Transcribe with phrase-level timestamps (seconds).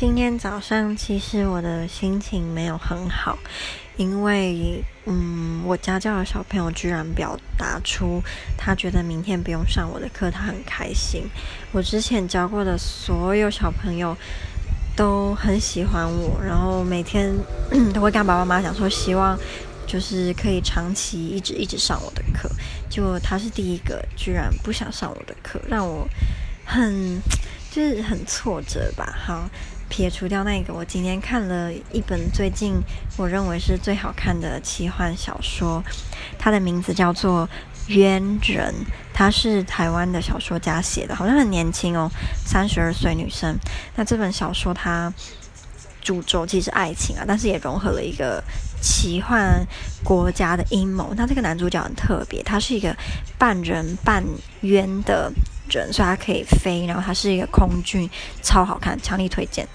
[0.00, 3.38] 今天早上其实我的心情没有很好，
[3.98, 8.22] 因为嗯，我家教的小朋友居然表达出
[8.56, 11.24] 他觉得明天不用上我的课，他很开心。
[11.70, 14.16] 我之前教过的所有小朋友
[14.96, 17.30] 都很喜欢我，然后每天
[17.92, 19.38] 都会跟爸爸妈妈讲说，希望
[19.86, 22.50] 就是可以长期一直一直上我的课。
[22.88, 26.08] 就他是第一个居然不想上我的课，让我
[26.64, 27.20] 很
[27.70, 29.14] 就是很挫折吧。
[29.26, 29.48] 好。
[29.92, 32.80] 撇除掉那个，我今天看了一本最近
[33.16, 35.82] 我认为是最好看的奇幻小说，
[36.38, 37.44] 它的名字叫做
[37.92, 38.72] 《渊人》，
[39.12, 42.08] 它是台湾的小说家写的，好像很年轻哦，
[42.46, 43.58] 三十二岁女生。
[43.96, 45.12] 那这本小说它
[46.00, 48.40] 主轴其实是爱情啊，但是也融合了一个
[48.80, 49.66] 奇幻
[50.04, 51.12] 国家的阴谋。
[51.16, 52.96] 那这个男主角很特别，他是一个
[53.36, 54.24] 半人半
[54.60, 55.32] 渊的
[55.70, 58.10] 准，所以它可以飞，然后它是一个空军，
[58.42, 59.66] 超好看，强力推荐。